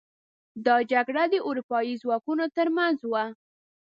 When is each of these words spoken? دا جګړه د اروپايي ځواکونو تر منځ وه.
دا 0.65 0.75
جګړه 0.91 1.23
د 1.29 1.35
اروپايي 1.47 1.93
ځواکونو 2.01 2.45
تر 2.57 2.67
منځ 2.77 2.97
وه. 3.11 3.25